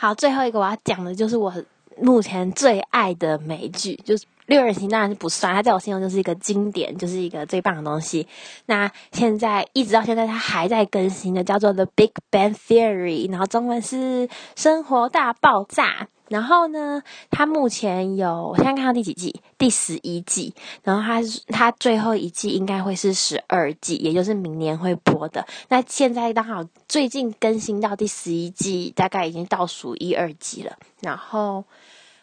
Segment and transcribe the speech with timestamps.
[0.00, 1.52] 好，最后一个我要讲的就是我
[2.00, 8.26] 目前最爱的美剧，就是《六人行》，当然是不算，它在我心中就是一个经典，就是一个最棒的东西。
[8.66, 14.26] 那现在一直到现在，它还在更新的，叫做《The Big Bang Theory》，然后中文是
[14.56, 15.84] 《生活大爆炸》。
[16.28, 19.40] 然后呢，它目前有，我现在看到第几季？
[19.56, 20.54] 第十一季。
[20.82, 25.46] 然后它它最后一季应该会是十二季，也就是明年会播的。
[25.68, 30.76] 那现在刚好最近更新到第十一季，大概已经倒数一二季了。
[31.00, 31.64] 然后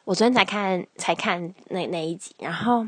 [0.07, 2.33] 我昨天才看才看那那一集。
[2.39, 2.87] 然后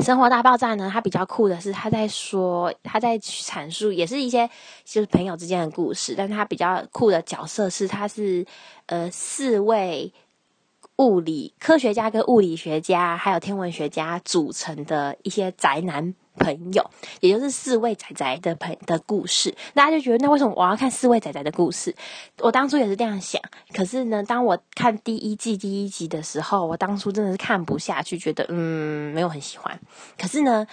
[0.00, 4.48] 生活大爆炸呢，它比较酷的是，他在说他在阐述，也是一些
[4.84, 6.14] 就是朋友之间的故事。
[6.16, 8.46] 但他比较酷的角色是，他是。
[8.86, 10.12] 呃，四位
[10.98, 16.88] 物理科学家、跟物理学家还有天文学家组成的一些宅男朋友，
[17.20, 19.54] 也就是四位仔仔的朋的故事。
[19.74, 21.94] 大家就觉得，那为什么我要看四位仔仔的故事？
[22.38, 23.40] 我当初也是这样想。
[23.72, 29.80] 可是呢，当我看第一季第一集的时候，我当初真的是看不下去，觉得嗯，没有很喜欢。
[30.18, 30.66] 可是呢。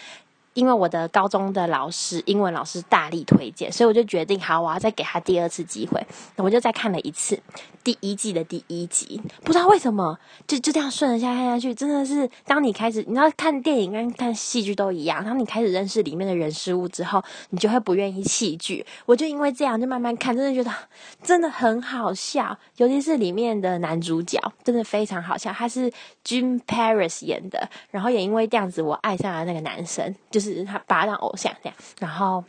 [0.53, 6.05] 因为我的高中的老师，英文老师大力推荐，所以我就决定，好，我要再给他第二次机会。
[6.35, 7.39] 我就再看了一次
[7.83, 18.85] 第一季的第一集，不知道为什么，就就这样顺着下看下去，真的是当你开始，你知道看电影跟看戏剧都一样，当你开始认识里面的人事物之后，你就会不愿意弃剧。
[19.05, 20.75] 我就因为这样，就慢慢看，真的觉得
[21.23, 25.53] 真的很好笑，尤其是里面的男主角，真的非常好笑。
[25.53, 25.89] 他是
[26.25, 30.51] Jim Paris 演的，然后也因为这样子，我爱上了那个男生就，就。
[30.51, 32.43] 是他把他当偶像这样，然后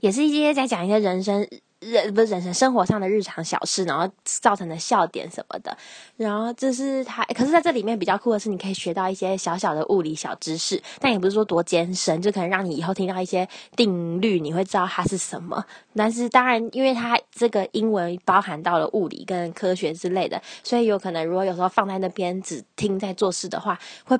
[0.00, 1.46] 也是一些在讲一些人生
[1.78, 5.76] 人不是人生生活上的日常小事，然后造成的笑点什么的。
[6.16, 15.62] 然后这是他，可是在这里面比较酷的是，你可以学到一些小小的物理小知识，但也不是说多艰深，就可能让你以后听到一些定律，你会知道它是什么。
[15.94, 24.18] 但是当然，因为它这个英文包含到了物理跟科学之类的，所以有可能如果有时候放在那边只听在做事的话，会。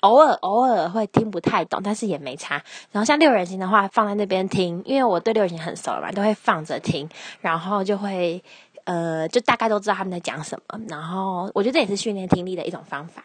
[0.00, 2.62] 偶尔偶尔会听不太懂，但是也没差。
[2.90, 7.08] 然后像六人行的话，放在那边听，因为我对六人行很熟了嘛，都会放着听，
[7.40, 8.42] 然后就会
[8.84, 10.80] 呃，就大概都知道他们在讲什么。
[10.88, 13.22] 然后我觉得这也是训练听力的一种方法。